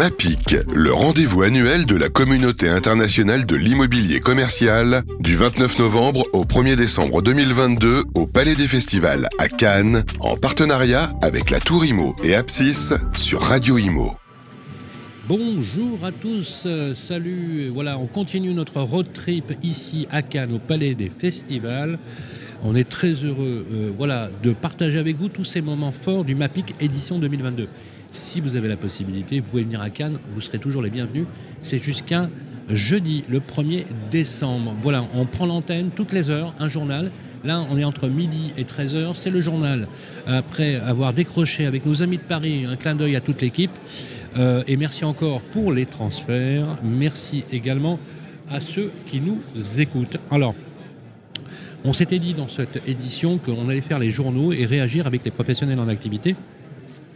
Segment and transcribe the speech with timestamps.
[0.00, 6.44] MAPIC, le rendez-vous annuel de la communauté internationale de l'immobilier commercial, du 29 novembre au
[6.44, 12.16] 1er décembre 2022 au Palais des Festivals à Cannes, en partenariat avec la Tour Imo
[12.24, 14.16] et Apsis sur Radio Imo.
[15.28, 17.68] Bonjour à tous, salut.
[17.68, 21.98] Voilà, on continue notre road trip ici à Cannes, au Palais des Festivals.
[22.62, 26.34] On est très heureux euh, voilà, de partager avec vous tous ces moments forts du
[26.34, 27.68] MAPIC édition 2022.
[28.12, 31.26] Si vous avez la possibilité, vous pouvez venir à Cannes, vous serez toujours les bienvenus.
[31.60, 32.28] C'est jusqu'à
[32.68, 34.74] jeudi, le 1er décembre.
[34.82, 37.10] Voilà, on prend l'antenne toutes les heures, un journal.
[37.44, 39.86] Là, on est entre midi et 13h, c'est le journal.
[40.26, 43.72] Après avoir décroché avec nos amis de Paris, un clin d'œil à toute l'équipe.
[44.36, 46.78] Euh, et merci encore pour les transferts.
[46.82, 47.98] Merci également
[48.50, 49.40] à ceux qui nous
[49.78, 50.18] écoutent.
[50.30, 50.54] Alors,
[51.84, 55.30] on s'était dit dans cette édition qu'on allait faire les journaux et réagir avec les
[55.30, 56.36] professionnels en activité,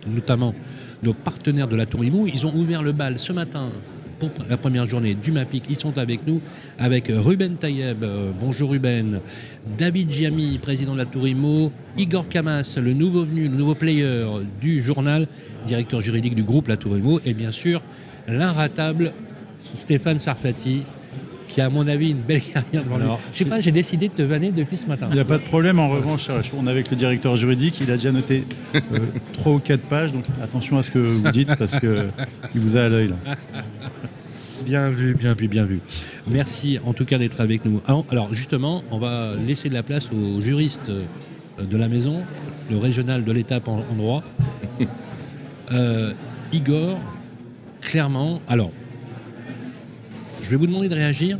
[0.06, 0.54] notamment
[1.02, 2.26] nos partenaires de la Tour Imo.
[2.26, 3.70] Ils ont ouvert le bal ce matin
[4.18, 5.64] pour la première journée du MAPIC.
[5.68, 6.40] Ils sont avec nous,
[6.78, 8.04] avec Ruben Tayeb.
[8.04, 9.20] Euh, bonjour Ruben.
[9.76, 11.72] David Giami, président de la Tour Imo.
[11.96, 14.24] Igor Kamas, le nouveau venu, le nouveau player
[14.60, 15.26] du journal,
[15.66, 17.20] directeur juridique du groupe La Tour Imo.
[17.24, 17.82] Et bien sûr,
[18.28, 19.12] l'inratable
[19.60, 20.82] Stéphane Sarfati,
[21.54, 23.06] qui a à mon avis une belle carrière devant lui.
[23.32, 25.06] Je sais pas, j'ai décidé de te vanner depuis ce matin.
[25.10, 25.78] Il n'y a pas de problème.
[25.78, 27.78] En revanche, on est avec le directeur juridique.
[27.80, 28.80] Il a déjà noté euh,
[29.32, 30.12] trois ou quatre pages.
[30.12, 32.10] Donc attention à ce que vous dites parce qu'il
[32.56, 33.14] vous a à l'œil.
[34.64, 35.80] Bien vu, bien vu, bien vu.
[36.26, 37.80] Merci en tout cas d'être avec nous.
[37.86, 41.04] Alors justement, on va laisser de la place au juriste euh,
[41.62, 42.22] de la maison,
[42.68, 44.24] le régional de l'étape en, droit.
[45.72, 46.12] Euh,
[46.52, 46.98] Igor,
[47.80, 48.70] clairement, alors,
[50.44, 51.38] je vais vous demander de réagir,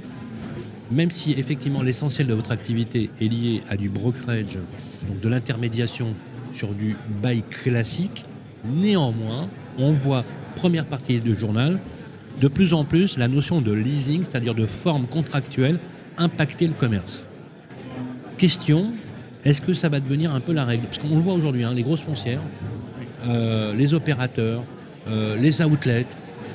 [0.91, 4.59] même si effectivement l'essentiel de votre activité est lié à du brokerage,
[5.07, 6.15] donc de l'intermédiation
[6.55, 8.25] sur du bail classique,
[8.65, 10.25] néanmoins, on voit,
[10.57, 11.81] première partie du journal,
[12.41, 15.79] de plus en plus la notion de leasing, c'est-à-dire de forme contractuelle,
[16.17, 17.27] impacter le commerce.
[18.39, 18.95] Question,
[19.45, 20.87] est-ce que ça va devenir un peu la règle?
[20.87, 22.41] Parce qu'on le voit aujourd'hui, hein, les grosses foncières,
[23.27, 24.65] euh, les opérateurs,
[25.09, 26.07] euh, les outlets,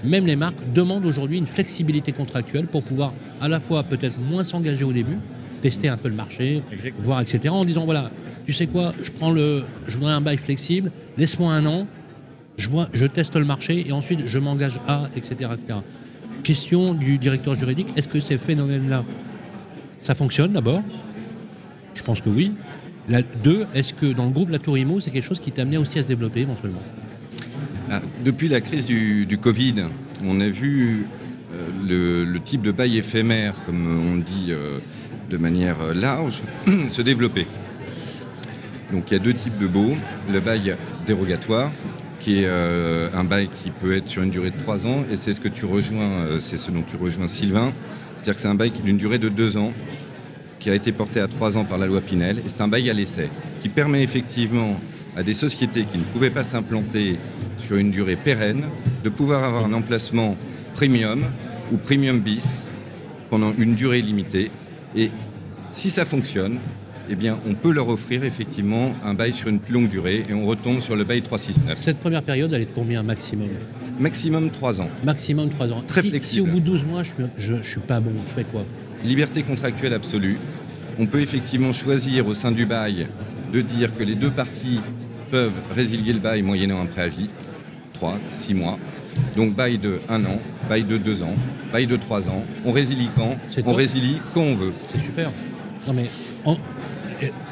[0.03, 4.43] même les marques demandent aujourd'hui une flexibilité contractuelle pour pouvoir à la fois peut-être moins
[4.43, 5.17] s'engager au début,
[5.61, 6.63] tester un peu le marché,
[7.03, 7.49] voir etc.
[7.49, 8.11] En disant voilà,
[8.45, 11.87] tu sais quoi, je prends le, je voudrais un bail flexible, laisse-moi un an,
[12.57, 15.79] je, vois, je teste le marché et ensuite je m'engage à etc., etc.
[16.43, 19.03] Question du directeur juridique, est-ce que ces phénomènes-là,
[20.01, 20.81] ça fonctionne d'abord?
[21.93, 22.53] Je pense que oui.
[23.09, 25.63] La, deux, est-ce que dans le groupe La Tour Imo, c'est quelque chose qui t'a
[25.63, 26.81] amené aussi à se développer éventuellement?
[28.23, 29.85] Depuis la crise du, Covid,
[30.23, 31.07] on a vu
[31.53, 34.79] euh, le, type de bail éphémère, comme on dit euh,
[35.29, 36.41] de manière large,
[36.87, 37.47] se développer.
[38.91, 39.95] Donc il y a deux types de baux.
[40.31, 41.71] Le bail dérogatoire,
[42.19, 45.15] qui est euh, un bail qui peut être sur une durée de trois ans, et
[45.15, 47.71] c'est ce que tu rejoins, c'est ce dont tu rejoins Sylvain.
[48.15, 49.73] C'est-à-dire que c'est un bail d'une durée de deux ans,
[50.59, 52.89] qui a été porté à trois ans par la loi Pinel, et c'est un bail
[52.89, 53.29] à l'essai,
[53.61, 54.79] qui permet effectivement
[55.15, 57.17] à des sociétés qui ne pouvaient pas s'implanter
[57.57, 58.63] sur une durée pérenne,
[59.03, 60.37] de pouvoir avoir un emplacement
[60.73, 61.23] premium
[61.71, 62.67] ou premium bis
[63.29, 64.51] pendant une durée limitée.
[64.95, 65.11] Et
[65.69, 66.59] si ça fonctionne,
[67.11, 70.33] eh bien, on peut leur offrir effectivement un bail sur une plus longue durée et
[70.33, 71.77] on retombe sur le bail 369.
[71.77, 73.49] Cette première période, elle est de combien maximum?
[73.99, 74.89] Maximum 3 ans.
[75.03, 75.83] Maximum 3 ans.
[75.87, 76.45] Très si, flexible.
[76.45, 77.01] Si au bout de 12 mois,
[77.37, 78.63] je ne suis pas bon, je fais quoi?
[79.03, 80.37] Liberté contractuelle absolue.
[80.99, 83.07] On peut effectivement choisir au sein du bail
[83.51, 84.79] de dire que les deux parties
[85.31, 87.29] peuvent résilier le bail moyennant un préavis,
[87.93, 88.77] 3, 6 mois.
[89.35, 90.39] Donc bail de 1 an,
[90.69, 91.35] bail de 2 ans,
[91.71, 92.43] bail de 3 ans.
[92.65, 94.73] On résilie quand On résilie quand on veut.
[94.91, 95.31] C'est super.
[95.87, 96.05] Non mais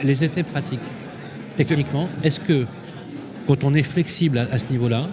[0.04, 0.80] les effets pratiques,
[1.56, 2.66] techniquement, est-ce que
[3.48, 5.08] quand on est flexible à, ce niveau-là,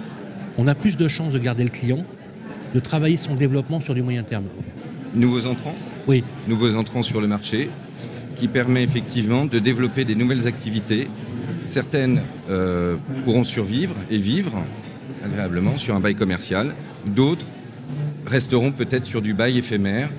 [0.59, 2.05] on a plus de chances de garder le client,
[2.75, 4.45] de travailler son développement sur du moyen terme?
[5.15, 5.75] Nouveaux entrants?
[6.07, 6.25] Oui.
[6.49, 7.71] Nouveaux entrants sur le marché,
[8.37, 11.09] qui permet effectivement de développer des nouvelles activités
[11.67, 14.53] Certaines euh, pourront survivre et vivre
[15.25, 16.75] agréablement sur un bail commercial.
[17.07, 17.47] D'autres
[18.27, 20.11] resteront peut-être sur du bail éphémère,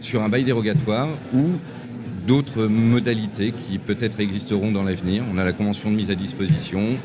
[0.00, 1.52] sur un bail dérogatoire ou
[2.26, 5.22] d'autres modalités qui peut-être existeront dans l'avenir.
[5.32, 6.96] On a la convention de mise à disposition,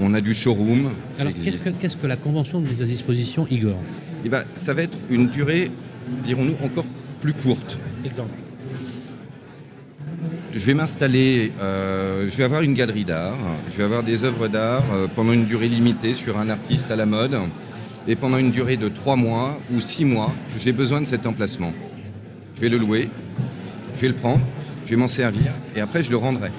[0.00, 0.90] on a du showroom.
[1.18, 3.78] Alors qu'est-ce que, la convention de mise à disposition, Igor?
[4.24, 5.70] Eh ben, Ça va être une durée,
[6.24, 6.86] dirons-nous, encore
[7.20, 7.78] plus courte.
[8.04, 8.45] Exemple
[10.56, 13.36] je vais m'installer, euh, je vais avoir une galerie d'art,
[13.70, 16.96] je vais avoir des œuvres d'art euh, pendant une durée limitée sur un artiste à
[16.96, 17.38] la mode.
[18.08, 21.72] Et pendant une durée de trois mois ou six mois, j'ai besoin de cet emplacement.
[22.54, 23.10] Je vais le louer,
[23.96, 24.40] je vais le prendre,
[24.86, 26.50] je vais m'en servir et après je le rendrai.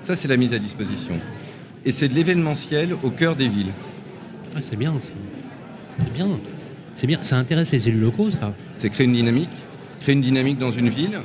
[0.00, 1.14] Ça, c'est la mise à disposition.
[1.84, 3.72] Et c'est de l'événementiel au cœur des villes.
[4.56, 6.28] Ah, c'est bien, c'est bien.
[6.96, 8.52] C'est bien, ça intéresse les élus locaux, ça.
[8.72, 9.50] C'est créer une dynamique,
[10.00, 11.20] créer une dynamique dans une ville.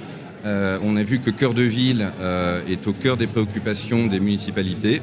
[0.45, 4.19] Euh, on a vu que Cœur de Ville euh, est au cœur des préoccupations des
[4.19, 5.01] municipalités.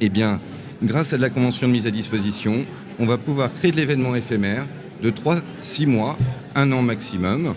[0.00, 0.40] Eh bien,
[0.82, 2.66] grâce à la convention de mise à disposition,
[2.98, 4.66] on va pouvoir créer de l'événement éphémère
[5.02, 6.16] de 3-6 mois,
[6.54, 7.54] un an maximum,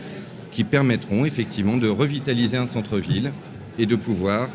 [0.52, 3.32] qui permettront effectivement de revitaliser un centre-ville
[3.78, 4.50] et de pouvoir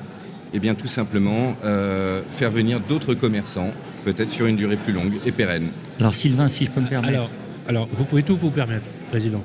[0.57, 3.73] eh bien, tout simplement euh, faire venir d'autres commerçants,
[4.05, 5.69] peut-être sur une durée plus longue et pérenne.
[5.99, 7.13] Alors Sylvain, si je peux me permettre.
[7.13, 7.31] Alors,
[7.67, 9.43] alors, vous pouvez tout vous permettre, Président.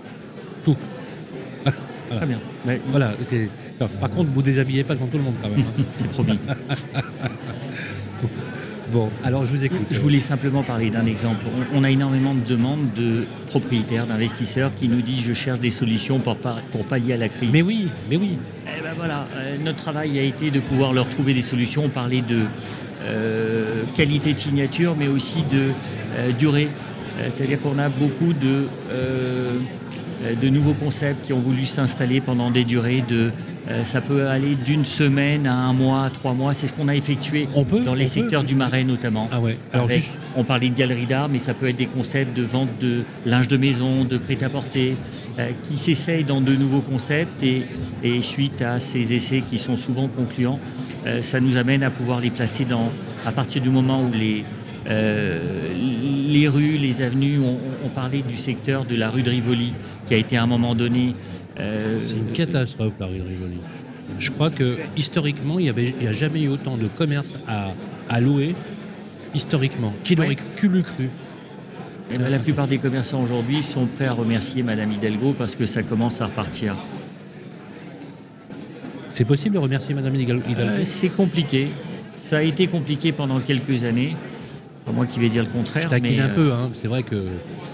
[0.63, 0.77] Tout.
[2.15, 2.39] Très bien.
[2.65, 3.13] Mais Voilà.
[3.21, 5.59] c'est- attends, Par contre, vous déshabillez pas devant tout le monde quand même.
[5.59, 5.83] hein.
[5.93, 6.39] c'est promis.
[8.91, 9.85] bon, alors je vous écoute.
[9.91, 11.45] Je voulais simplement parler d'un exemple.
[11.73, 16.19] On, a énormément de demandes de propriétaires, d'investisseurs qui nous disent je cherche des solutions
[16.19, 17.49] pour, par- pour pallier à la crise.
[17.51, 18.37] Mais oui, mais oui.
[18.77, 21.83] Eh ben voilà, euh, notre travail a été de pouvoir leur trouver des solutions.
[21.85, 22.43] On parlait de
[23.03, 25.69] euh, qualité de signature, mais aussi de
[26.17, 26.69] euh, durée.
[27.35, 28.67] C'est-à-dire qu'on a beaucoup de,
[30.41, 33.31] de nouveaux concepts qui ont voulu s'installer pendant des durées de.
[33.69, 36.53] euh, ça peut aller d'une semaine à un mois, à trois mois.
[36.53, 39.29] C'est ce qu'on a effectué On peut dans les peut secteurs du Marais notamment.
[39.31, 39.57] Ah ouais.
[39.73, 40.17] Alors Avec- juste.
[40.35, 43.47] On parlait de galerie d'art, mais ça peut être des concepts de vente de linge
[43.47, 44.95] de maison, de prêt-à-porter,
[45.39, 47.63] euh, qui s'essayent dans de nouveaux concepts et,
[48.03, 50.59] et suite à ces essais qui sont souvent concluants,
[51.07, 52.91] euh, ça nous amène à pouvoir les placer dans,
[53.25, 54.43] à partir du moment où les, euh,
[54.85, 59.73] les rues, les avenues, on, on parlait du secteur de la rue de Rivoli,
[60.05, 61.15] qui a été à un moment donné...
[61.59, 63.57] euh, C'est une catastrophe, la rue de Rivoli.
[64.17, 67.71] Je crois que historiquement, il n'y a jamais eu autant de commerces à,
[68.09, 68.55] à louer,
[69.33, 69.93] historiquement.
[70.03, 71.09] Qui l'aurait qui l'eût cru
[72.11, 75.67] eh ben, la plupart des commerçants aujourd'hui sont prêts à remercier Madame Hidalgo parce que
[75.67, 76.75] ça commence à repartir.
[79.09, 80.41] C'est possible de remercier Madame Hidalgo?
[80.57, 81.67] Euh, c'est compliqué.
[82.17, 84.15] Ça a été compliqué pendant quelques années.
[84.89, 85.83] Pas moi qui vais dire le contraire.
[85.83, 86.71] Je taquine mais, un euh, peu, hein.
[86.73, 87.15] c'est vrai que.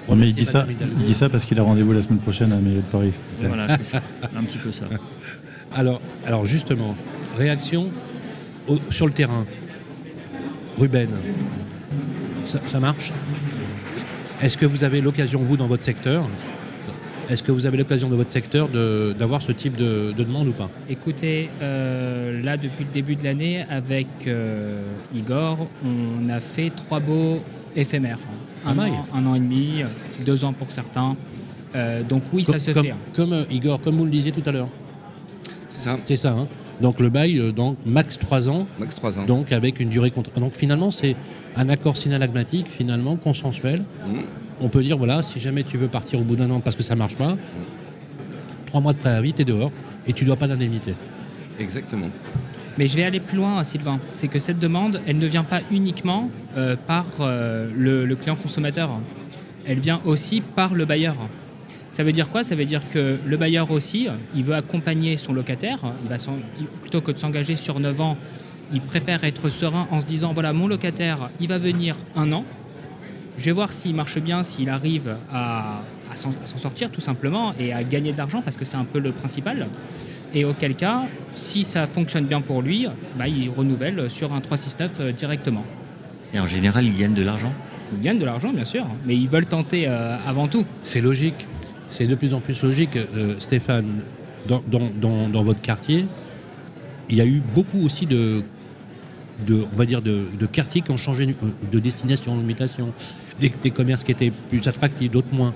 [0.10, 0.68] Non, mais il dit ça,
[1.00, 3.14] il dit ça parce qu'il a rendez-vous la semaine prochaine à la mairie de Paris.
[3.38, 4.02] Voilà, c'est ça.
[4.36, 4.86] un petit peu ça.
[5.74, 6.96] Alors, alors justement,
[7.38, 7.90] réaction
[8.68, 9.46] au- sur le terrain.
[10.80, 11.10] Ruben,
[12.46, 13.12] ça, ça marche?
[14.42, 16.30] Est-ce que vous avez l'occasion, vous, dans votre secteur,
[17.30, 20.52] est-ce que vous avez l'occasion de votre secteur d'avoir ce type de, de demande ou
[20.54, 20.70] pas?
[20.90, 24.82] Écoutez, euh, là depuis le début de l'année, avec euh,
[25.16, 27.40] Igor, on a fait trois beaux
[27.76, 28.20] éphémères.
[28.64, 29.84] Pas Un, an, un an et demi,
[30.26, 31.16] deux ans pour certains.
[31.76, 32.92] Euh, donc oui, ça se comme- fait.
[32.92, 32.98] hein.
[33.14, 34.70] comme, euh, Igor, comme vous le disiez tout à l'heure.
[35.70, 36.48] Ça, C'est ça, hein
[36.80, 39.26] Donc le bail, euh, donc max 3 ans, max 3 ans.
[39.26, 40.32] donc avec une durée contre.
[40.40, 41.16] Donc finalement, c'est
[41.56, 43.80] un accord synalagmatique, finalement consensuel.
[44.08, 44.22] Mhm.
[44.62, 46.84] On peut dire voilà, si jamais tu veux partir au bout d'un an parce que
[46.84, 47.38] ça marche pas,
[48.66, 49.72] trois mois de préavis, t'es dehors
[50.08, 50.96] et tu dois pas d'indemnité.
[51.60, 52.10] Exactement.
[52.78, 54.00] Mais je vais aller plus loin, Sylvain.
[54.14, 58.36] C'est que cette demande, elle ne vient pas uniquement euh, par euh, le, le client
[58.36, 58.92] consommateur.
[59.66, 61.16] Elle vient aussi par le bailleur.
[61.92, 62.44] Ça veut dire quoi?
[62.44, 65.80] Ça veut dire que le bailleur aussi, il veut accompagner son locataire.
[66.04, 66.18] Il va
[66.82, 68.18] plutôt que de s'engager sur 9 ans,
[68.74, 72.44] il préfère être serein en se disant voilà, mon locataire, il va venir un an.
[73.38, 77.74] Je vais voir s'il marche bien, s'il arrive à, à s'en sortir tout simplement et
[77.74, 79.68] à gagner de l'argent parce que c'est un peu le principal.
[80.34, 81.04] Et auquel cas,
[81.36, 82.88] si ça fonctionne bien pour lui,
[83.18, 85.64] bah, il renouvelle sur un 369 euh, directement.
[86.34, 87.52] Et en général, ils gagnent de l'argent?
[87.94, 90.66] Ils gagnent de l'argent, bien sûr, mais ils veulent tenter euh, avant tout.
[90.84, 91.46] C'est logique.
[91.88, 94.02] C'est de plus en plus logique, euh, Stéphane.
[94.48, 96.06] Dans, dans- dans- dans votre quartier,
[97.10, 98.44] il y a eu beaucoup aussi de,
[99.48, 101.34] de on va dire, de, de quartiers qui ont changé de
[101.72, 102.92] de destination, de mutation.
[103.40, 105.54] Des, des commerces qui étaient plus attractifs, d'autres moins.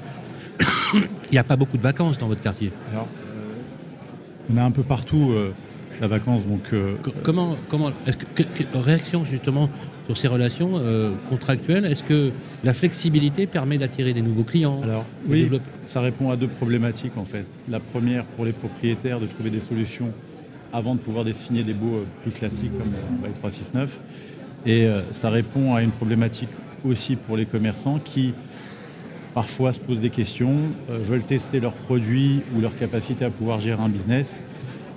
[0.94, 2.72] il n'y a pas beaucoup de vacances dans votre quartier.
[2.92, 5.54] Alors, euh, on a un peu partout euh,
[6.02, 7.92] la vacance, donc euh, Co- Comment, comment
[8.36, 9.70] que, que- réaction justement
[10.08, 12.32] sur ces relations euh, contractuelles Est-ce que
[12.64, 17.18] la flexibilité permet d'attirer des nouveaux clients alors oui, développer- ça répond à deux problématiques
[17.18, 17.46] en fait.
[17.70, 20.12] La première pour les propriétaires de trouver des solutions
[20.74, 24.00] avant de pouvoir signer des baux plus classiques comme euh, Bail 369.
[24.66, 26.50] Et euh, ça répond à une problématique
[26.86, 28.34] aussi pour les commerçants qui
[29.34, 30.58] parfois se posent des questions,
[30.90, 34.40] euh, veulent tester leurs produits ou leur capacité à pouvoir gérer un business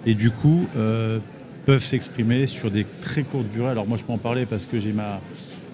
[0.06, 1.18] et du coup euh,
[1.66, 3.70] peuvent s'exprimer sur des très courtes durées.
[3.70, 5.20] Alors moi je peux en parler parce que j'ai ma,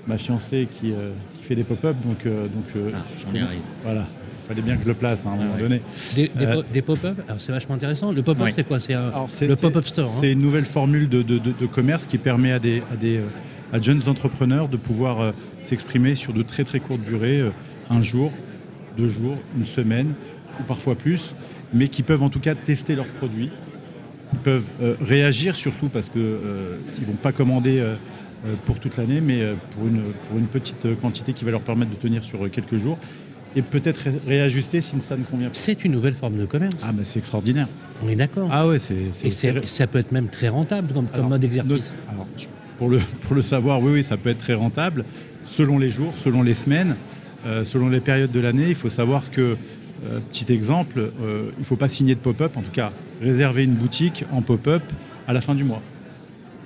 [0.07, 3.43] ma fiancée qui, euh, qui fait des pop-up, donc, euh, donc euh, Ah, j'en ai
[3.85, 4.07] voilà,
[4.43, 5.61] il fallait bien que je le place hein, à un moment ouais.
[5.61, 5.81] donné.
[6.15, 7.17] Des, des Euh, po- des pop-up?
[7.29, 8.13] Alors c'est vachement intéressant.
[8.13, 8.53] Le pop-up, Ouais.
[8.53, 8.81] c'est quoi?
[8.81, 10.07] C'est un- Alors, c'est- le c'est- pop-up store.
[10.07, 10.19] hein.
[10.21, 13.21] C'est une nouvelle formule de, de- de- de commerce qui permet à des, à des,
[13.73, 15.33] à de jeunes entrepreneurs de pouvoir euh,
[15.63, 17.51] s'exprimer sur de très très courtes durées, euh,
[17.91, 18.33] un jour,
[18.97, 20.13] deux jours, une semaine
[20.61, 21.35] ou parfois plus,
[21.73, 23.51] mais qui peuvent en tout cas tester leurs produits.
[24.33, 27.83] Ils peuvent euh, réagir surtout parce qu'ils ne vont pas commander
[28.67, 31.97] pour toute l'année, mais pour une, pour une petite quantité qui va leur permettre de
[31.97, 32.99] tenir sur quelques jours.
[33.57, 35.55] et peut-être ré- réajuster si ça ne convient pas.
[35.55, 36.77] C'est une nouvelle forme de commerce.
[36.83, 37.67] Ah, mais c'est extraordinaire.
[38.05, 38.49] On est d'accord.
[38.53, 38.97] Ah ouais, c'est.
[39.25, 39.31] Et
[39.67, 41.71] ça peut être même très rentable comme, comme mode exercice.
[41.73, 42.45] notre- alors, je-
[42.79, 45.05] pour, le, pour le savoir, oui, oui, ça peut être très rentable
[45.45, 46.97] selon les jours, selon les semaines,
[47.47, 48.67] euh, selon les périodes de l'année.
[48.69, 49.57] Il faut savoir que,
[50.07, 53.65] euh, petit exemple, euh, il ne faut pas signer de pop-up, en tout cas réserver
[53.65, 54.83] une boutique en pop-up
[55.27, 55.83] à la fin du mois.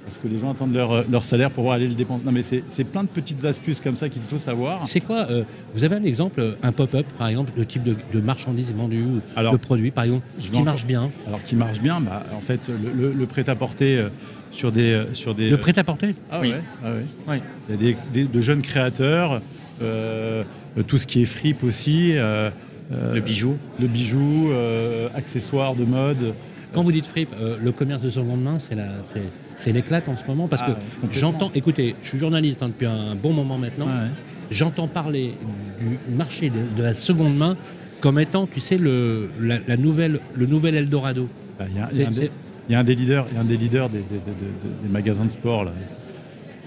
[0.05, 2.25] Parce que les gens attendent leur, leur salaire pour aller le dépenser.
[2.27, 4.87] Non, mais c'est c'est plein de petites astuces comme ça qu'il faut savoir.
[4.87, 5.27] C'est quoi
[5.75, 9.21] Vous avez un exemple, un pop-up, par exemple, le type de, de marchandises vendues ou
[9.37, 12.69] Alors, de produits, par exemple, qui marche bien Alors, qui marche bien, bah, en fait,
[12.69, 14.07] le, le- le prêt-à-porter
[14.53, 14.93] sur des.
[14.93, 16.51] euh, Sur des Le prêt-à-porter Ah Oui.
[16.51, 17.05] ouais, ah ouais.
[17.29, 17.37] Oui.
[17.69, 19.41] Il y a des, des- de jeunes créateurs,
[19.83, 20.43] euh,
[20.79, 22.51] euh, tout ce qui est fripe aussi, euh,
[22.93, 23.57] euh, Le bijou.
[23.81, 26.35] le bijou, euh, accessoires de mode.
[26.73, 29.21] Quand vous dites fripe, euh, le commerce de seconde main, c'est la- c'est-
[29.57, 32.87] c'est l'éclate en ce moment parce Ah, que j'entends, écoutez, je suis journaliste hein, depuis
[32.87, 34.09] un bon moment maintenant, Ouais.
[34.51, 35.35] j'entends parler
[35.81, 37.57] du marché de, de la seconde main
[38.01, 41.29] comme étant, tu sais, le, la, la nouvelle, le nouvel Eldorado.
[41.59, 42.31] Bah, Il y, a- il y a un C'est- des-
[42.69, 44.19] il y a un des leaders, il y a un des, leaders des, des- des-
[44.19, 45.73] des- des magasins de sport là,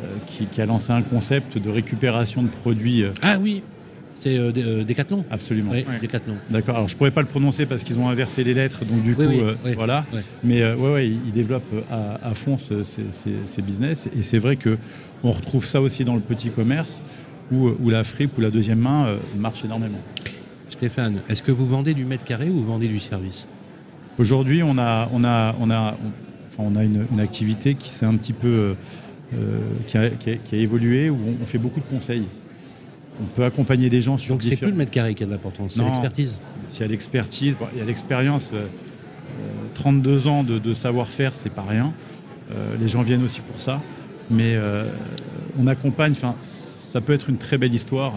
[0.03, 3.03] euh, qui, qui a lancé un concept de récupération de produits.
[3.03, 3.63] euh, Ah oui,
[4.17, 5.23] c'est euh, Decathlon.
[5.31, 5.71] absolument.
[5.71, 5.99] Oui, Ouais.
[6.01, 6.35] Decathlon.
[6.49, 6.75] D'accord.
[6.75, 9.15] Alors je pourrais pas le prononcer parce qu'ils ont inversé les lettres, donc du Oui,
[9.15, 9.71] coup, oui, euh, oui.
[9.75, 10.05] voilà.
[10.43, 13.01] Mais euh, ouais, ouais, ils développent à, à fond ce- ces,
[13.45, 14.07] ces business.
[14.17, 14.77] Et c'est vrai que
[15.23, 17.01] on retrouve ça aussi dans le petit commerce,
[17.51, 19.99] où, où la fripe ou la deuxième main euh, marche énormément.
[20.69, 23.47] Stéphane, est-ce que vous vendez du mètre carré ou vous vendez du service?
[24.17, 26.07] Aujourd'hui, on a, on a, on a, on,
[26.47, 28.73] enfin, on a une, une activité qui s'est un petit peu, euh,
[29.33, 32.25] euh, qui, a, qui a- qui a évolué, où on, on fait beaucoup de conseils.
[33.21, 34.71] On peut accompagner des gens sur Donc c'est plus différents.
[34.71, 36.39] le mètre carré qui a de l'importance, c'est l'expertise.
[36.73, 38.51] Il y a l'expertise, bon, il y a l'expérience.
[38.53, 41.91] euh, euh, 32 ans de, de savoir-faire, c'est pas rien.
[42.51, 43.81] Euh, les gens viennent aussi pour ça.
[44.31, 44.57] Mais
[45.59, 48.13] on accompagne, enfin, ça peut être une très belle histoire,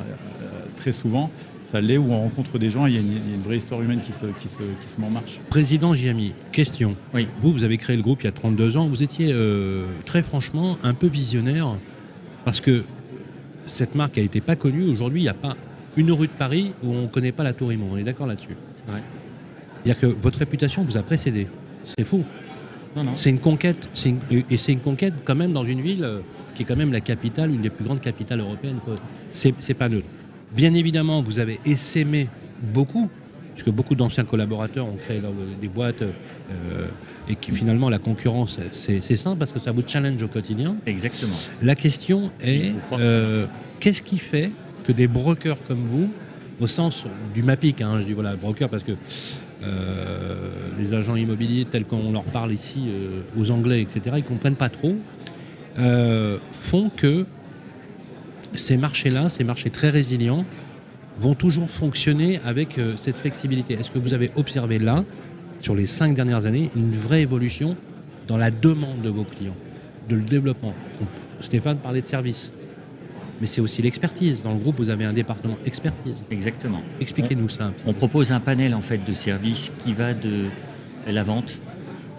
[0.77, 1.31] très souvent.
[1.71, 3.35] Ça l'est, où on rencontre des gens, et il y, a une- il y a
[3.35, 5.39] une vraie histoire humaine qui se, qui se, qui se met en marche.
[5.51, 6.97] Président Giami, question.
[7.13, 7.29] Oui.
[7.43, 8.89] Vous, vous avez créé le groupe il y a 32 ans.
[8.89, 11.77] Vous étiez euh, très franchement un peu visionnaire
[12.47, 12.85] parce que
[13.67, 14.85] cette marque a été pas connue.
[14.89, 15.57] Aujourd'hui, il n'y a pas
[15.99, 17.89] une rue de Paris où on ne connaît pas la Tour Imon.
[17.93, 18.57] On est d'accord là-dessus.
[19.85, 21.49] C'est-à-dire que votre réputation vous a précédé.
[21.85, 22.25] C'est fou.
[22.97, 23.11] Non, non.
[23.15, 23.91] C'est une conquête.
[23.93, 24.21] c'est une-
[24.51, 26.21] et c'est une conquête quand même dans une ville euh,
[26.55, 28.79] qui est quand même la capitale, une des plus grandes capitales européennes.
[29.33, 30.07] c'est pas neutre.
[30.53, 32.29] Bien évidemment, vous avez essaimé
[32.63, 33.09] beaucoup,
[33.55, 36.87] puisque beaucoup d'anciens collaborateurs ont créé leur- des boîtes euh,
[37.29, 40.77] et qui finalement la concurrence, c'est simple parce que ça vous challenge au quotidien.
[40.87, 41.37] Exactement.
[41.63, 43.47] La question est euh,
[43.81, 44.51] qu'est-ce qui fait
[44.85, 46.09] que des brokers comme vous,
[46.61, 48.93] au sens du MAPIC, hein, je dis voilà, broker parce que
[49.63, 50.35] euh,
[50.79, 54.69] les agents immobiliers tels qu'on leur parle ici euh, aux Anglais, etc., ils comprennent pas
[54.71, 54.97] trop,
[55.79, 57.27] euh, font que
[58.55, 60.45] ces marchés-là, ces marchés très résilients,
[61.21, 63.75] vont toujours fonctionner avec euh, cette flexibilité.
[63.75, 65.05] Est-ce que vous avez observé là,
[65.61, 67.77] sur les cinq dernières années, une vraie évolution
[68.29, 69.57] dans la demande de vos clients,
[70.09, 70.75] de le développement?
[71.41, 72.53] Stéphane parlait de service,
[73.41, 74.43] mais c'est aussi l'expertise.
[74.43, 76.25] Dans le groupe, vous avez un département expertise.
[76.31, 76.83] Exactement.
[77.01, 77.91] Expliquez-nous ça un petit peu.
[77.91, 80.47] On propose un panel en fait de services qui va de
[81.07, 81.59] la vente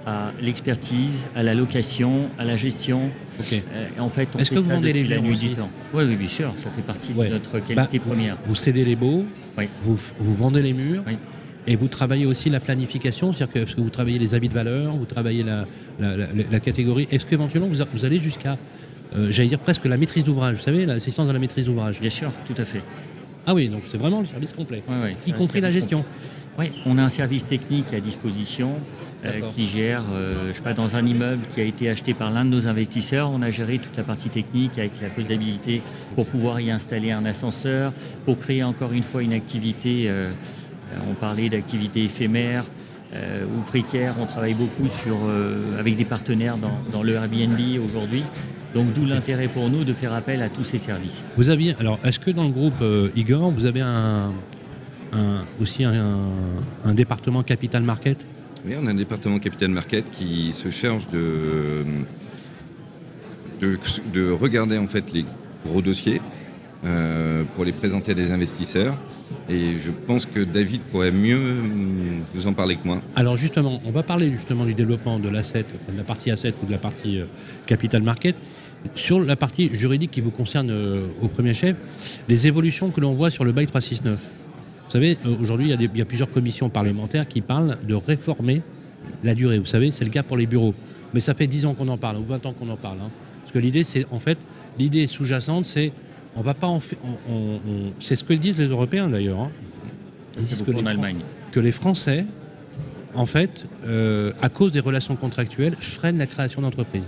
[0.05, 3.11] à l'expertise, à la location, à la gestion.
[3.53, 5.51] Euh, en fait, Est-ce que vous vendez les nuit aussi.
[5.93, 7.27] Oui, oui, bien sûr, ça fait partie Ouais.
[7.27, 8.37] de notre qualité Bah, première.
[8.47, 9.25] Vous cédez les baux,
[9.57, 9.65] Oui.
[9.83, 11.17] vous, vous vendez les murs, Oui.
[11.67, 14.53] et vous travaillez aussi la planification, c'est-à-dire que, est-ce que vous travaillez les avis de
[14.53, 15.65] valeur, vous travaillez la,
[15.99, 17.07] la, la- la catégorie.
[17.11, 18.57] Est-ce qu'éventuellement vous, allez jusqu'à,
[19.15, 22.09] euh, j'allais dire presque la maîtrise d'ouvrage, vous savez, l'assistance à la maîtrise d'ouvrage Bien
[22.09, 22.81] sûr, tout à fait.
[23.45, 25.15] Ah oui, donc c'est vraiment le service complet, Ouais, ouais.
[25.27, 26.03] y compris la gestion.
[26.57, 28.71] Oui, on a un service technique à disposition.
[29.55, 32.45] Qui gère, euh, je sais pas, dans un immeuble qui a été acheté par l'un
[32.45, 35.81] de nos investisseurs, on a géré toute la partie technique avec la faisabilité
[36.15, 37.91] pour pouvoir y installer un ascenseur,
[38.25, 40.31] pour créer encore une fois une activité, euh,
[41.09, 42.63] on parlait d'activité éphémère
[43.13, 47.59] euh, ou précaire, on travaille beaucoup sur, euh, avec des partenaires dans, dans le Airbnb
[47.83, 48.23] aujourd'hui.
[48.75, 51.25] Donc d'où l'intérêt pour nous de faire appel à tous ces services.
[51.35, 54.31] Vous aviez, alors, est-ce que dans le groupe euh, Igor, vous avez un,
[55.11, 55.93] un- aussi un,
[56.85, 58.25] un département capital market?
[58.65, 61.85] Oui, on a un département Capital Market qui se charge de,
[63.61, 63.79] de,
[64.13, 65.25] de regarder en fait les
[65.65, 66.21] gros dossiers
[66.83, 68.95] euh, pour les présenter à des investisseurs.
[69.49, 71.39] Et je pense que David pourrait mieux
[72.33, 73.01] vous en parler que moi.
[73.15, 76.65] Alors justement, on va parler justement du développement de l'asset, de la partie asset ou
[76.65, 77.25] de la partie euh,
[77.65, 78.35] capital market.
[78.95, 81.75] Sur la partie juridique qui vous concerne euh, au premier chef,
[82.29, 84.19] les évolutions que l'on voit sur le bail 369.
[84.89, 87.41] Vous savez, euh, aujourd'hui, il y a des- il y, a plusieurs commissions parlementaires qui
[87.41, 88.63] parlent de réformer
[89.23, 89.59] la durée.
[89.59, 90.73] Vous savez, c'est le cas pour les bureaux.
[91.13, 92.97] Mais ça fait 10 ans qu'on en parle, ou 20 ans qu'on en parle.
[93.03, 93.11] hein.
[93.41, 94.39] Parce que l'idée, c'est en fait,
[94.79, 95.91] l'idée sous-jacente, c'est
[96.35, 96.97] on va pas en fait.
[97.03, 99.39] on- on- on- c'est ce que disent les Européens d'ailleurs.
[99.41, 99.51] hein.
[100.39, 101.17] ils disent que les, en Allemagne.
[101.51, 102.25] que les Français,
[103.13, 107.03] en fait, euh, à cause des relations contractuelles, freinent la création d'entreprises.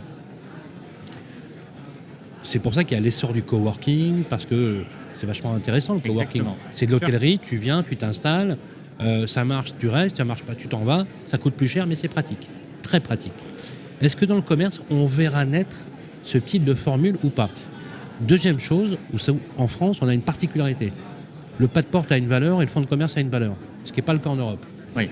[2.43, 4.83] C'est pour ça qu'il y a l'essor du coworking, parce que
[5.15, 6.43] c'est vachement intéressant le coworking.
[6.71, 8.57] C'est de l'hôtellerie, tu viens, tu t'installes,
[9.01, 11.87] euh, ça marche, tu restes, ça marche pas, tu t'en vas, ça coûte plus cher,
[11.87, 12.49] mais c'est pratique,
[12.81, 13.33] très pratique.
[14.01, 15.85] Est-ce que dans le commerce, on verra naître
[16.23, 17.49] ce type de formule ou pas?
[18.21, 20.91] Deuxième chose, où ça- en France, on a une particularité.
[21.57, 23.55] Le pas de porte a une valeur et le fonds de commerce a une valeur,
[23.85, 24.63] ce qui n'est pas le cas en Europe.
[24.95, 25.05] Oui.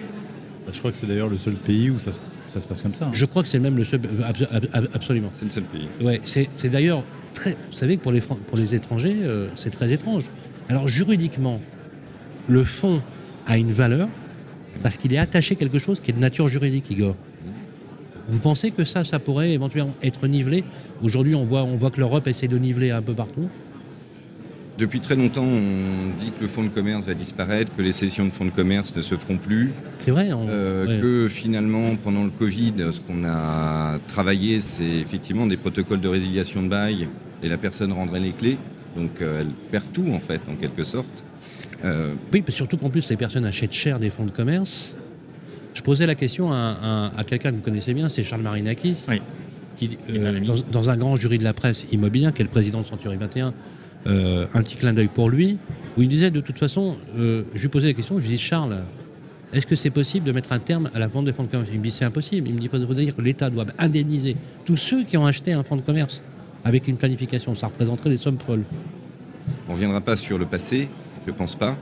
[0.65, 2.82] Bah, Je crois que c'est d'ailleurs le seul pays où ça se, ça se passe
[2.84, 3.06] comme ça.
[3.06, 3.12] hein.
[3.13, 4.01] Je crois que c'est même le seul.
[4.24, 5.29] ab- absolument.
[5.34, 5.88] C'est le seul pays.
[6.01, 7.03] Ouais, c'est d'ailleurs
[7.36, 10.25] Vous savez que pour les, étrangers, euh, c'est très étrange.
[10.67, 11.62] Alors juridiquement,
[12.48, 13.01] le fonds
[13.45, 14.07] a une valeur
[14.83, 17.15] parce qu'il est attaché à quelque chose qui est de nature juridique, Igor.
[18.29, 20.63] Vous pensez que ça, ça pourrait éventuellement être nivelé?
[21.01, 23.50] Aujourd'hui, on voit, on voit que l'Europe essaie de niveler un peu partout.
[24.79, 28.24] Depuis très longtemps, on dit que le fonds de commerce va disparaître, que les sessions
[28.25, 29.71] de fonds de commerce ne se feront plus,
[30.05, 30.31] C'est vrai.
[30.31, 31.01] on- euh, ouais.
[31.01, 36.63] que finalement, pendant le Covid, ce qu'on a travaillé, c'est effectivement des protocoles de résiliation
[36.63, 37.09] de bail
[37.43, 38.57] et la personne rendrait les clés.
[38.95, 41.25] Donc euh, elle perd tout en fait, en quelque sorte.
[41.83, 44.95] Euh, Oui, mais surtout qu'en plus, les personnes achètent cher des fonds de commerce.
[45.74, 48.95] Je posais la question à, à- à quelqu'un que vous connaissez bien, c'est Charles Marinakis,
[49.09, 49.21] Oui.
[49.75, 52.79] qui, euh, dans, dans un grand jury de la presse immobilière, qui est le président
[52.81, 53.53] de Century 21,
[54.08, 55.58] euh, un petit clin d'œil pour lui,
[55.98, 58.38] où il disait de toute façon, euh, je lui posais la question, je lui dis
[58.38, 58.79] Charles,
[59.53, 61.70] est-ce que c'est possible de mettre un terme à la vente des fonds de commerce?
[61.74, 62.48] Il me dit c'est impossible.
[62.48, 65.63] Il me dit faut dire que l'État doit indemniser tous ceux qui ont acheté un
[65.63, 66.24] fonds de commerce
[66.63, 67.56] avec une planification.
[67.56, 68.63] Ça représenterait des sommes folles.
[69.68, 70.88] on ne reviendra pas sur le passé,
[71.25, 71.75] je pense pas.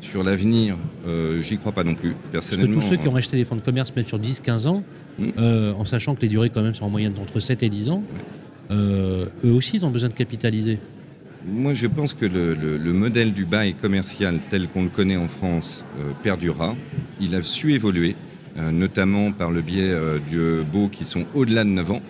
[0.00, 0.76] Sur l'avenir,
[1.06, 2.10] euh, j'y crois pas non plus.
[2.10, 4.68] Parce que Personnellement, tous ceux qui ont acheté des fonds de commerce, même sur 10-15
[4.68, 4.84] ans,
[5.18, 5.28] Mm.
[5.38, 7.90] euh, en sachant que les durées quand même sont en moyenne entre 7 et 10
[7.90, 8.02] ans,
[8.70, 10.78] euh, eux aussi ils ont besoin de capitaliser.
[11.48, 15.16] Moi, je pense que le, le- le modèle du bail commercial tel qu'on le connaît
[15.16, 16.74] en France euh, perdurera.
[17.20, 18.16] Il a su évoluer,
[18.58, 22.02] euh, notamment par le biais euh, de baux qui sont au-delà de 9 ans.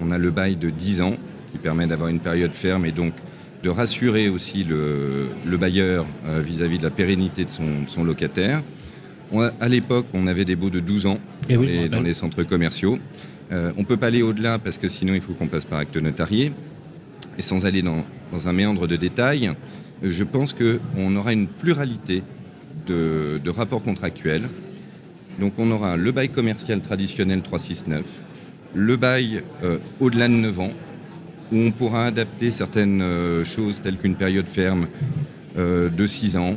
[0.00, 1.16] On a le bail de 10 ans
[1.52, 3.14] qui permet d'avoir une période ferme et donc
[3.64, 8.04] de rassurer aussi le, le bailleur euh, vis-à-vis de la pérennité de son, de son
[8.04, 8.62] locataire.
[9.32, 11.88] On a- à l'époque, on avait des baux de 12 ans Et dans, oui, les,
[11.88, 12.98] dans les centres commerciaux.
[13.50, 15.96] On ne peut pas aller au-delà parce que sinon il faut qu'on passe par acte
[15.96, 16.50] notarié.
[17.38, 19.52] Et sans aller dans, dans un méandre de détails,
[20.02, 22.22] je pense qu'on aura une pluralité
[22.86, 24.48] de, de rapports contractuels.
[25.40, 28.04] Donc on aura le bail commercial traditionnel 369,
[28.74, 30.70] le bail euh, au-delà de 9 ans,
[31.52, 34.86] où on pourra adapter certaines euh, choses telles qu'une période ferme
[35.58, 36.56] euh, de 6 ans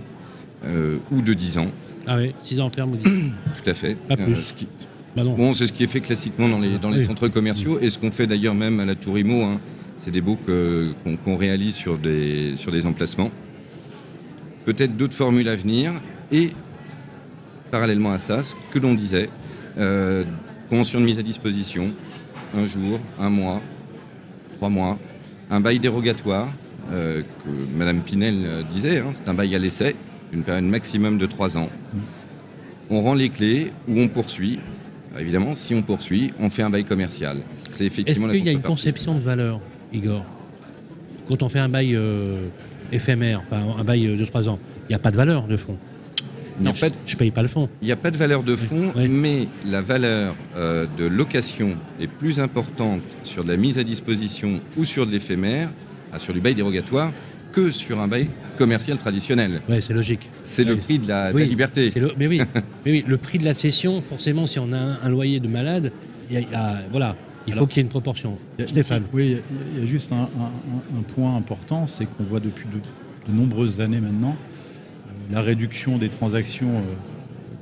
[1.12, 1.68] ou de 10 ans,
[2.08, 3.08] Ah oui, 6 ans ferme, vous dites.
[3.64, 3.96] tout à fait.
[3.96, 4.36] Pas plus.
[4.36, 4.68] ce qui-
[5.16, 5.34] bah non.
[5.36, 7.06] Bon, c'est ce qui est fait classiquement dans les, dans les Oui.
[7.06, 9.44] centres commerciaux et ce qu'on fait d'ailleurs même à la Tour Imo.
[9.44, 9.62] hein.
[9.98, 10.94] C'est des baux que-
[11.26, 13.32] qu'on réalise sur des, sur des emplacements.
[14.66, 15.92] Peut-être d'autres formules à venir
[16.32, 16.50] et
[17.72, 19.30] parallèlement à ça, ce que l'on disait,
[19.78, 20.24] euh,
[20.70, 21.92] convention de mise à disposition,
[22.56, 23.62] un jour, un mois,
[24.58, 24.98] trois mois,
[25.50, 26.48] un bail dérogatoire
[26.92, 29.96] euh, que Madame Pinel euh, disait, hein, c'est un bail à l'essai,
[30.32, 31.70] une période maximum de trois ans.
[32.90, 34.60] On rend les clés ou on poursuit.
[35.20, 37.38] Évidemment, si on poursuit, on fait un bail commercial.
[37.64, 39.60] C'est Est-ce effectivement la qu'il y a une conception de valeur,
[39.94, 40.26] Igor
[41.28, 42.48] Quand on fait un bail euh,
[42.92, 45.78] éphémère, un bail de 3 ans, il n'y a pas de valeur de fonds.
[46.66, 47.70] A, je, je paye pas le fonds.
[47.84, 49.08] il n'y a pas de valeur de fonds, Oui.
[49.08, 54.60] mais la valeur euh, de location est plus importante sur de la mise à disposition
[54.76, 55.70] ou sur de l'éphémère,
[56.12, 57.12] ah, sur du bail dérogatoire,
[57.52, 59.62] que sur un bail commercial traditionnel.
[59.70, 60.32] Ouais, c'est logique.
[60.44, 60.80] C'est le Oui.
[60.80, 61.92] prix de la, de Oui, la liberté.
[61.96, 62.42] le- mais, oui,
[62.86, 65.48] mais oui, le prix de la cession, forcément, si on a un, un loyer de
[65.48, 65.92] malade,
[66.30, 67.16] il y a- y a- voilà,
[67.48, 68.38] il faut qu'il y ait une proportion.
[68.60, 69.04] A- Stéphane.
[69.14, 69.40] Oui, il y a-
[69.76, 73.32] il y, a juste un, un- un- un point important, c'est qu'on voit depuis de,
[73.32, 76.82] de nombreuses années maintenant euh, la réduction des transactions euh,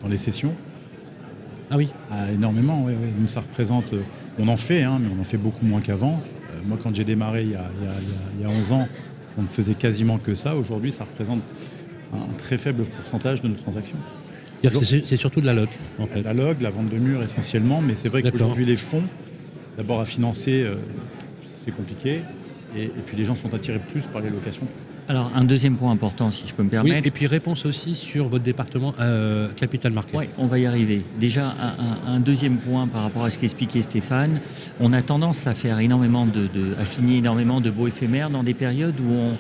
[0.02, 0.54] dans les sessions.
[1.72, 3.10] Ah oui, Ah, énormément, oui, oui.
[3.20, 3.94] Nous, ça représente.
[3.94, 4.02] euh,
[4.40, 6.22] on en fait, hein, mais on en fait beaucoup moins qu'avant.
[6.68, 8.46] Moi, quand j'ai démarré il y, a, il y a- il y a- il y
[8.46, 8.88] a 11 ans,
[9.38, 10.56] on ne faisait quasiment que ça.
[10.56, 11.42] Aujourd'hui, ça représente
[12.14, 13.98] un très faible pourcentage de nos transactions.
[14.82, 15.54] C'est surtout de la
[16.00, 16.22] en fait.
[16.24, 19.04] La log, la vente de murs essentiellement, mais c'est vrai qu'aujourd'hui, les fonds,
[19.78, 20.76] d'abord à financer, euh,
[21.46, 22.22] c'est compliqué.
[22.76, 24.68] Et, et puis les gens sont attirés plus par les locations.
[25.08, 27.08] Alors, un deuxième point important, si je peux me Oui, permettre.
[27.08, 30.18] et puis réponse aussi sur votre département euh, Capital Market.
[30.18, 31.04] Oui, on va y arriver.
[31.20, 31.54] Déjà,
[32.08, 34.40] un, deuxième point par rapport à ce qu'expliquait Stéphane.
[34.80, 38.42] On a tendance à faire énormément de, de- à signer énormément de baux éphémères dans
[38.42, 39.38] des périodes où on,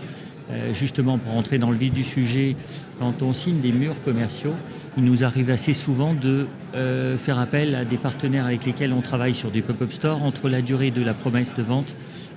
[0.51, 2.55] euh, justement, pour rentrer dans le vif du sujet,
[2.99, 4.53] quand on signe des murs commerciaux,
[4.97, 9.01] il nous arrive assez souvent de euh, faire appel à des partenaires avec lesquels on
[9.01, 11.93] travaille sur des pop-up stores entre la durée de la promesse de vente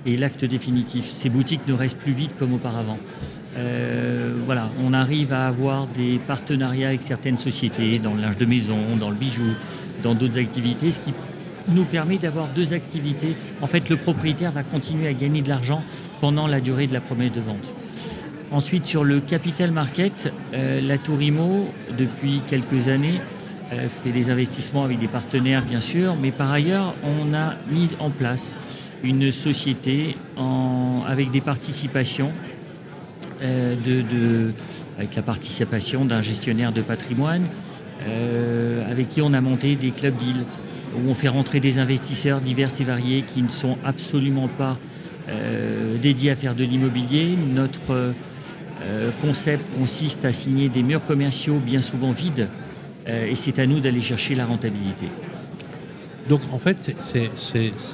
[0.06, 1.12] et l'acte définitif.
[1.16, 2.98] Ces boutiques ne restent plus vides comme auparavant.
[3.56, 8.46] Euh, voilà, on arrive à avoir des partenariats avec certaines sociétés dans le linge de
[8.46, 9.54] maison, dans le bijou,
[10.02, 11.14] dans d'autres activités, ce qui
[11.68, 13.36] nous permet d'avoir deux activités.
[13.60, 15.82] En fait, le propriétaire va continuer à gagner de l'argent
[16.20, 17.74] pendant la durée de la promesse de vente.
[18.50, 23.20] Ensuite, sur le capital market, euh, la Tour Imo, depuis quelques années,
[23.72, 27.90] euh, fait des investissements avec des partenaires, bien sûr, mais par ailleurs, on a mis
[28.00, 28.56] en place
[29.04, 32.32] une société en- avec des participations,
[33.42, 34.52] euh, de, de-
[34.98, 37.44] avec la participation d'un gestionnaire de patrimoine,
[38.06, 40.44] euh, avec qui on a monté des clubs deals,
[40.96, 44.78] où on fait rentrer des investisseurs divers et variés qui ne sont absolument pas
[45.28, 47.36] euh, dédiés à faire de l'immobilier.
[47.36, 48.12] Notre euh,
[49.20, 52.48] concept consiste à signer des murs commerciaux bien souvent vides,
[53.08, 55.06] euh, et c'est à nous d'aller chercher la rentabilité.
[56.28, 57.30] Donc en fait, c'est-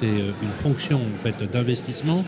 [0.03, 2.25] euh, une fonction en fait, d'investissement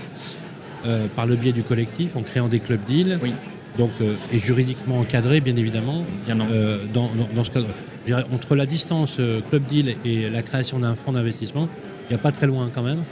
[0.85, 3.19] euh, par le biais du collectif en créant des clubs deals.
[3.23, 3.33] Oui.
[3.77, 6.05] Donc, euh, et juridiquement encadré, bien évidemment.
[6.25, 6.47] Bien non.
[6.51, 7.66] Euh, dans, dans- dans ce cadre.
[8.03, 11.69] Je dirais, entre la distance euh, club deal et la création d'un fonds d'investissement,
[12.09, 13.03] il n'y a pas très loin quand même.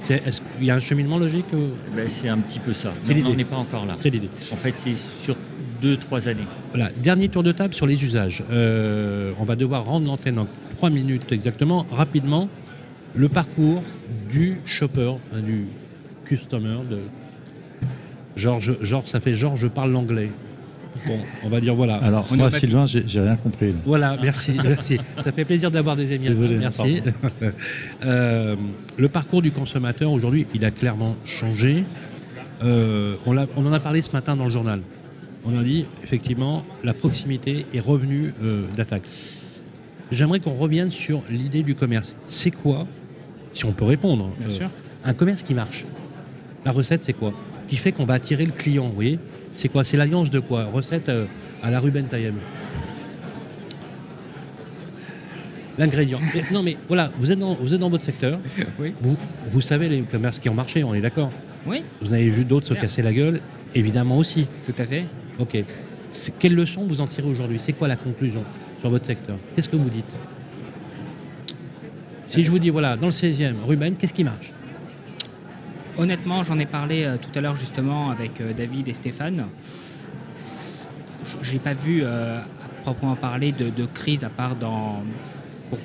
[0.00, 2.92] C'est- est-ce qu'il y a un cheminement logique ou- Ben, c'est un petit peu ça.
[3.02, 3.30] C'est on l'idée.
[3.32, 3.96] n'en est pas encore là.
[3.98, 4.28] C'est l'idée.
[4.52, 5.36] En fait, c'est sur
[5.82, 6.46] deux, trois années.
[6.72, 8.44] Voilà, dernier tour de table sur les usages.
[8.50, 12.48] Euh, on va devoir rendre l'antenne en trois minutes exactement, rapidement.
[13.14, 13.82] Le parcours
[14.30, 15.66] du shopper, hein, du
[16.26, 16.98] customer, de
[18.36, 18.74] Georges,
[19.06, 20.30] ça fait Georges, je parle l'anglais.
[21.06, 21.96] Bon, on va dire voilà.
[21.96, 23.72] Alors, On moi, Sylvain, j'ai j'ai rien compris.
[23.72, 23.78] là.
[23.84, 24.98] Voilà, merci, merci.
[25.18, 26.28] Ça fait plaisir d'avoir des amis.
[26.28, 27.02] Désolé, Merci.
[28.04, 28.56] Euh,
[28.96, 31.84] le parcours du consommateur aujourd'hui, il a clairement changé.
[32.62, 34.80] Euh, on, en a parlé ce matin dans le journal.
[35.44, 39.04] On a dit effectivement la proximité est revenue euh, d'attaque.
[40.10, 42.16] J'aimerais qu'on revienne sur l'idée du commerce.
[42.26, 42.86] C'est quoi,
[43.52, 44.70] si on peut répondre, Bien euh, sûr.
[45.04, 45.84] un commerce qui marche?
[46.64, 47.32] La recette, c'est quoi?
[47.68, 49.18] Qui fait qu'on va attirer le client, vous voyez?
[49.56, 49.82] C'est quoi?
[49.84, 50.64] C'est l'alliance de quoi?
[50.64, 51.24] Recette euh,
[51.62, 52.34] à la Ruben Tayeb.
[55.78, 56.20] L'ingrédient.
[56.52, 58.38] Non mais voilà, vous êtes dans, vous êtes dans votre secteur.
[58.78, 58.92] Oui.
[59.00, 59.16] Vous,
[59.50, 61.30] vous savez les commerces qui ont marché, on est d'accord
[61.66, 63.40] Oui, Vous avez vu d'autres se casser la gueule,
[63.74, 64.46] évidemment aussi.
[64.64, 65.06] tout à fait.
[65.38, 65.62] Ok.
[66.38, 67.58] Quelle leçon vous en tirez aujourd'hui?
[67.58, 68.44] C'est quoi la conclusion
[68.80, 69.36] sur votre secteur?
[69.54, 70.16] Qu'est-ce que vous dites?
[72.26, 74.52] Si je vous dis, voilà, dans le 16e, Ruben, qu'est-ce qui marche?
[75.98, 79.46] Honnêtement, j'en ai parlé euh, tout à l'heure justement avec euh, David et Stéphane.
[81.42, 85.02] J'ai pas vu euh, à proprement parler de, crise à part dans
[85.70, 85.78] pour,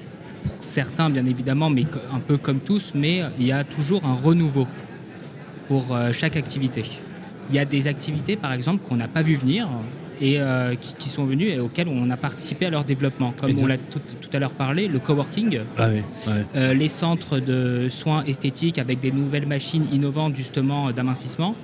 [0.60, 4.67] certains bien évidemment, mais un peu comme tous, mais il y a toujours un renouveau
[5.69, 6.84] pour chaque activité.
[7.50, 9.69] Il y a des activités par exemple qu'on n'a pas vu venir
[10.21, 13.34] et euh, qui, qui sont venues et auxquelles on a participé à leur développement.
[13.39, 15.60] Comme on l'a tout, tout à l'heure parlé, le coworking.
[15.77, 16.01] Ah oui.
[16.55, 21.55] Euh, les centres de soins esthétiques avec des nouvelles machines innovantes justement euh, d'amincissement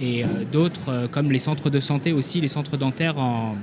[0.00, 3.56] et euh, d'autres comme les centres de santé aussi, les centres dentaires en,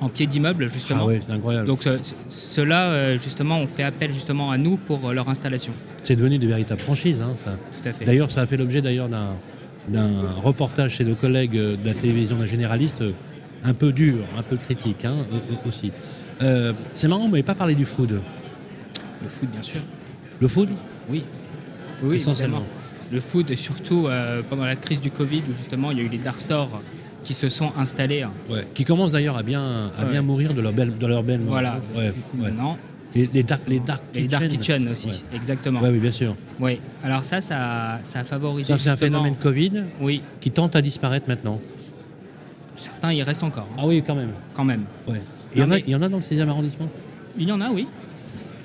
[0.00, 1.00] en pied d'immeuble justement.
[1.02, 1.66] Ah oui, c'est incroyable.
[1.66, 5.72] Donc ce- ce- ceux-là justement on fait appel justement à nous pour leur installation.
[6.04, 7.20] C'est devenu de véritables franchises.
[7.20, 7.56] hein, ça.
[7.82, 8.04] Tout à fait.
[8.04, 9.30] D'ailleurs, ça a fait l'objet d'ailleurs d'un
[9.88, 10.10] d'un
[10.42, 13.02] reportage chez nos collègues de la télévision d'un généraliste
[13.64, 15.90] un peu dur, un peu critique hein, au- au- aussi.
[16.42, 18.20] Euh, c'est marrant, vous m'avez pas parlé du food.
[19.22, 19.80] Le food bien sûr.
[20.40, 20.68] Le food?
[21.10, 21.24] Oui.
[22.02, 22.58] Oui, Essentiellement.
[22.58, 22.74] évidemment.
[23.10, 26.08] Le food surtout euh, pendant la crise du Covid où justement il y a eu
[26.08, 26.80] les dark stores
[27.24, 28.24] qui se sont installés.
[28.48, 28.66] Ouais.
[28.74, 30.10] Qui commencent d'ailleurs à bien, à Ouais.
[30.10, 31.40] bien mourir de leur belle, de leur belle.
[31.44, 31.80] Voilà.
[31.96, 32.12] Ouais.
[32.34, 32.78] Maintenant,
[33.14, 35.80] Les, les dark, les dark et les dark kitchen aussi, exactement.
[35.82, 36.36] Oui, bien sûr.
[36.60, 36.78] Oui.
[37.02, 38.74] Alors ça, ça, ça a favorisé.
[38.78, 40.22] C'est un phénomène Covid Oui.
[40.40, 41.58] qui tente à disparaître maintenant.
[42.78, 44.30] Certains y restent encore, hein, Ah oui, quand même.
[44.54, 44.84] quand même.
[45.06, 45.20] Ouais.
[45.54, 46.88] Il y, en a, il y en a dans le 16e arrondissement
[47.38, 47.86] Il y en a, oui.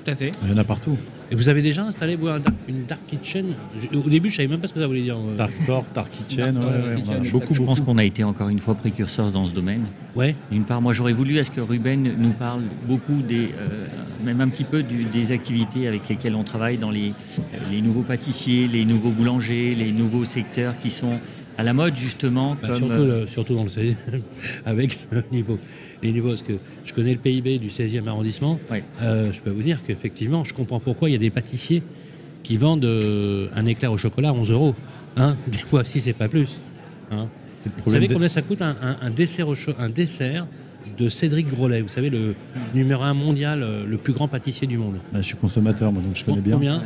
[0.04, 0.32] Tout à fait.
[0.44, 0.96] Il y en a partout.
[1.30, 3.46] Et vous avez déjà installé vous, un dark- une dark kitchen?
[3.78, 5.16] Je- Au début, je savais même pas ce que ça voulait dire.
[5.16, 5.34] euh.
[5.34, 7.40] Dark Store, Dark Kitchen, Dark ouais, Store, ouais, Kitchen, on a exactement.
[7.40, 9.86] beaucoup, Je pense qu'on a été encore une fois précurseurs dans ce domaine.
[10.14, 10.36] Ouais.
[10.52, 13.86] D'une part, moi j'aurais voulu à ce que Ruben nous parle beaucoup des, euh,
[14.22, 17.14] même un petit peu du- des activités avec lesquelles on travaille dans les,
[17.72, 21.18] les nouveaux pâtissiers, les nouveaux boulangers, les nouveaux secteurs qui sont
[21.58, 22.56] à la mode justement.
[22.60, 23.94] Bah, comme, surtout, euh, le- surtout dans le 16e,
[24.64, 25.58] avec le niveau,
[26.02, 26.28] les niveaux.
[26.30, 28.58] Parce que je connais le PIB du 16e arrondissement.
[29.02, 31.82] Euh, je peux vous dire qu'effectivement, je comprends pourquoi il y a des pâtissiers
[32.42, 34.74] qui vendent euh, un éclair au chocolat à 11 euros.
[35.16, 36.60] Hein des fois, si c'est pas plus.
[37.10, 39.88] Hein C'est le vous savez combien ça coûte un, un- un dessert au cho- un
[39.88, 40.46] dessert
[40.98, 42.34] de Cédric Grolet Vous savez, le
[42.74, 44.96] numéro un mondial, le plus grand pâtissier du monde?
[45.12, 46.54] Bah, je suis consommateur, moi, donc je connais bien.
[46.54, 46.82] Combien?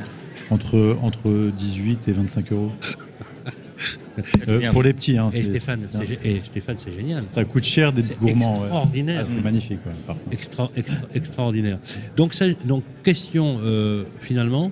[0.51, 2.71] Entre, entre 18 et 25 euros.
[4.49, 5.81] Euh, pour les petits, hein, Et c'est- Stéphane,
[6.25, 7.25] et Stéphane, c'est génial.
[7.31, 8.55] ça coûte cher d'être gourmand.
[8.55, 8.61] ouais.
[8.63, 9.25] extraordinaire.
[9.27, 10.33] Ah, c'est magnifique, ouais, par contre.
[10.33, 11.79] Extra, extra- extraordinaire.
[12.17, 14.71] Donc, ça- donc question euh, finalement,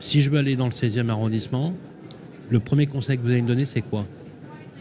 [0.00, 1.74] si je veux aller dans le 16e arrondissement,
[2.50, 4.06] le premier conseil que vous allez me donner, c'est quoi?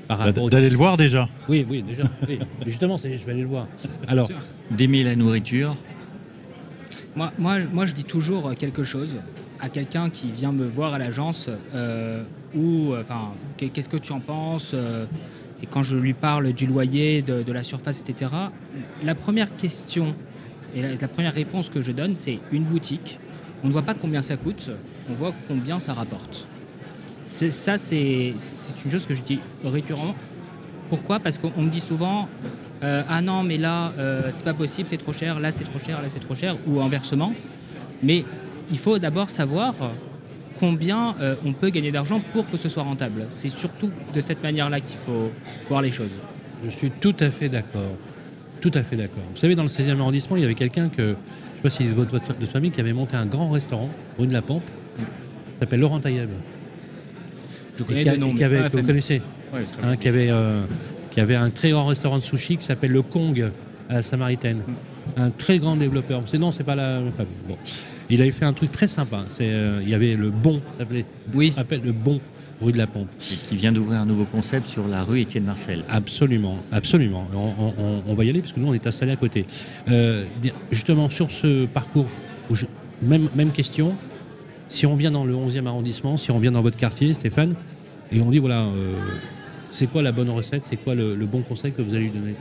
[0.10, 1.28] Bah, au- D'aller le voir déjà.
[1.50, 2.04] Oui, oui, déjà.
[2.30, 2.39] oui.
[2.65, 3.67] Justement, c'est- je vais aller le voir.
[4.08, 4.30] Alors,
[4.71, 5.76] D'aimer la nourriture.
[7.15, 9.15] Moi, moi, je- moi, je dis toujours quelque chose
[9.60, 12.23] à quelqu'un qui vient me voir à l'agence euh,
[12.60, 15.06] euh, enfin, qu'est- qu'est-ce que tu en penses euh,
[15.62, 18.32] Et quand je lui parle du loyer, de, la surface, etc.,
[19.04, 20.15] la première question
[20.76, 23.20] et la, première réponse que je donne, c'est une boutique.
[23.63, 24.70] On ne voit pas combien ça coûte,
[25.10, 26.48] on voit combien ça rapporte.
[27.26, 28.34] Ça, c'est
[28.86, 30.15] une chose que je dis récurremment.
[30.89, 31.20] Pourquoi?
[31.20, 32.30] Parce qu'on on me dit souvent
[32.84, 33.93] euh, Ah non, mais là,
[34.32, 36.82] c'est pas possible, c'est trop cher, là, c'est trop cher, là, c'est trop cher, ou
[36.82, 37.34] inversement.
[38.04, 38.26] Mais
[38.70, 39.74] il faut d'abord savoir
[40.60, 43.28] combien euh, on peut gagner d'argent pour que ce soit rentable.
[43.32, 45.32] C'est surtout de cette manière-là qu'il faut
[45.70, 46.12] voir les choses.
[46.63, 47.91] je suis tout à fait d'accord.
[48.62, 49.24] Tout à fait d'accord.
[49.32, 51.70] Vous savez, dans le 16e arrondissement, il y avait quelqu'un que, je ne sais pas
[51.70, 54.63] si c'est votre, de famille, qui avait monté un grand restaurant, rue de la Pompe,
[54.98, 55.04] qui
[55.60, 56.30] s'appelle Laurent Taïeb.
[57.78, 59.22] Je connais le nom, avait- que vous connaissez,
[59.54, 60.62] Ouais, hein, qui, avait, euh,
[61.12, 63.52] qui avait un très grand restaurant de sushi qui s'appelle le Kong
[63.89, 64.62] à la Samaritaine.
[65.15, 66.24] Un très grand développeur.
[66.26, 67.34] C'est non, c'est pas la la famille.
[67.48, 67.58] Bon.
[68.10, 69.26] Il avait fait un truc très sympa.
[69.28, 71.06] C'est, euh, il y avait le Bon, ça s'appelait.
[71.34, 71.50] Oui.
[71.50, 72.20] Ça s'appelle le Bon,
[72.62, 73.10] rue de la Pompe.
[73.32, 75.84] Et qui vient d'ouvrir un nouveau concept sur la rue Étienne Marcel.
[75.89, 77.28] Absolument, absolument.
[77.34, 79.46] On, on- on- on va y aller parce que nous, on est installés à côté.
[79.89, 80.26] Euh,
[80.72, 82.08] justement, sur ce parcours,
[82.50, 82.65] où je-
[83.02, 83.93] même, même question,
[84.70, 87.56] si on vient dans le 11e arrondissement, si on vient dans votre quartier, Stéphane,
[88.12, 88.93] et on dit, voilà, euh,
[89.70, 92.12] c'est quoi la bonne recette, c'est quoi le, le bon conseil que vous allez lui
[92.12, 92.36] donner?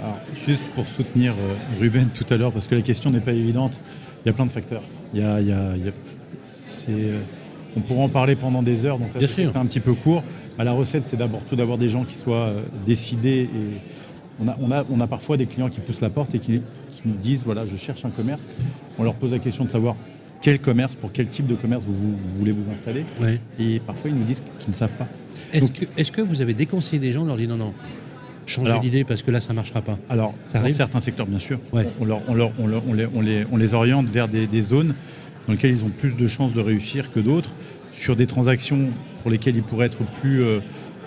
[0.00, 3.32] Alors, juste pour soutenir euh, Ruben tout à l'heure, parce que la question n'est pas
[3.32, 3.82] évidente,
[4.26, 4.82] il y a plein de facteurs.
[5.14, 5.92] Il y a, il y a- il y a-
[6.42, 6.90] c'est,
[7.76, 9.10] on pourra en parler pendant des heures, donc
[9.52, 10.24] c'est un petit peu court.
[10.58, 13.42] Bah, la recette, c'est d'abord tout d'avoir des gens qui soient euh, décidés.
[13.54, 13.80] Et
[14.40, 16.60] on, a, on, a, on a parfois des clients qui poussent la porte et qui,
[16.90, 18.50] qui nous disent voilà, je cherche un commerce.
[18.98, 19.94] On leur pose la question de savoir
[20.42, 23.04] quel commerce, pour quel type de commerce vous, vous- vous voulez vous installer.
[23.60, 25.06] Et parfois, ils nous disent qu'ils ne savent pas.
[25.52, 27.72] Est-ce que, est-ce que vous avez déconseillé des gens, on leur dit non, non,
[28.46, 29.98] changez Alors- d'idée parce que là, ça ne marchera pas.
[30.08, 31.88] Alors, Ça dans certains secteurs, bien sûr, Ouais.
[32.00, 34.46] on, leur- on leur- on leur- on les, on les- on les oriente vers des,
[34.46, 34.94] des zones
[35.46, 37.50] dans lesquelles ils ont plus de chances de réussir que d'autres,
[37.92, 38.90] sur des transactions
[39.22, 40.60] pour lesquelles ils pourraient être plus, euh,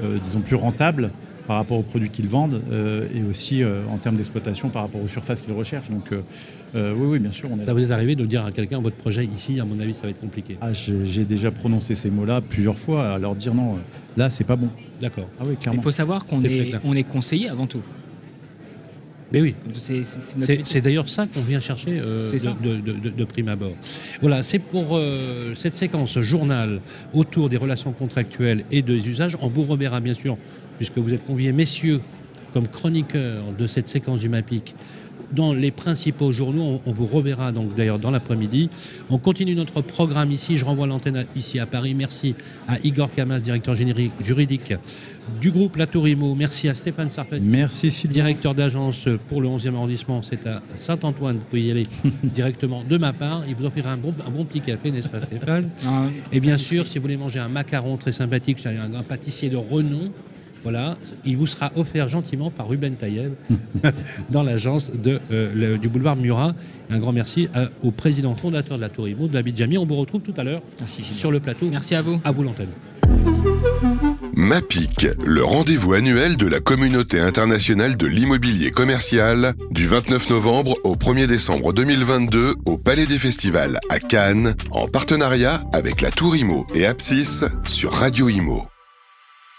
[0.04, 1.12] euh, disons, plus rentables
[1.50, 5.02] par rapport aux produits qu'ils vendent euh, et aussi euh, en termes d'exploitation par rapport
[5.02, 5.90] aux surfaces qu'ils recherchent.
[5.90, 6.22] Donc, euh,
[6.76, 8.80] euh, oui, oui, bien sûr, on est Ça vous est arrivé de dire à quelqu'un,
[8.80, 10.58] votre projet ici, à mon avis, ça va être compliqué?
[10.62, 13.80] Ah, j'ai déjà prononcé ces mots-là plusieurs fois, à leur dire non,
[14.16, 14.70] là, c'est pas bon.
[15.02, 15.28] D'accord.
[15.40, 17.82] Ah oui, Il faut savoir qu'on est, on est conseillé avant tout.
[19.32, 19.56] Mais oui,
[20.64, 22.56] C'est d'ailleurs ça qu'on vient chercher euh, C'est ça.
[22.64, 23.74] de, de- de- de prime abord.
[24.22, 26.82] Voilà, c'est pour euh, cette séquence journal
[27.14, 29.38] autour des relations contractuelles et des usages.
[29.42, 30.36] On vous reverra bien sûr,
[30.78, 32.02] puisque vous êtes conviés, messieurs,
[32.54, 34.74] comme chroniqueurs de cette séquence du MAPIC,
[35.34, 36.80] dans les principaux journaux.
[36.86, 38.70] On, on vous reverra donc d'ailleurs dans l'après-midi.
[39.10, 40.58] On continue notre programme ici.
[40.58, 41.96] Je renvoie l'antenne ici à Paris.
[41.96, 42.36] Merci
[42.68, 44.74] à Igor Kamas, directeur générique juridique
[45.42, 46.36] du groupe La Tour Imo.
[46.36, 51.44] Merci à Stéphane Sarpet, Merci directeur d'agence pour le 11e arrondissement, c'est à Saint-Antoine, vous
[51.50, 51.88] pouvez y aller
[52.24, 53.44] directement de ma part.
[53.48, 55.70] Il vous offrira un bon, un bon petit café, n'est-ce pas Stéphane?
[55.86, 59.04] Non, Et bien sûr, si vous voulez manger un macaron très sympathique, c'est un, un
[59.04, 60.12] pâtissier de renom,
[60.64, 63.34] voilà, il vous sera offert gentiment par Ruben Taïeb
[64.30, 66.54] dans l'agence de, euh, du boulevard Murat.
[66.90, 69.78] Un grand merci à- au président fondateur de la Tour Imo, David Jamy.
[69.78, 71.68] On vous retrouve tout à l'heure sur le plateau.
[71.70, 72.20] Merci à vous.
[72.24, 72.70] À vous l'antenne.
[74.34, 80.96] MAPIC, le rendez-vous annuel de la communauté internationale de l'immobilier commercial, du 29 novembre au
[80.96, 86.66] 1er décembre 2022 au Palais des Festivals à Cannes, en partenariat avec la Tour Imo
[86.74, 88.69] et Apsis sur Radio Imo.